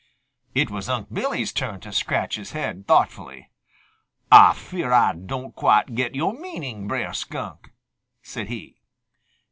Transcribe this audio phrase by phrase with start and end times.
[0.55, 3.51] It was Unc' Billy's turn to scratch his head thoughtfully.
[4.31, 7.69] "Ah fear Ah don't quite get your meaning, Brer Skunk,"
[8.23, 8.81] said he.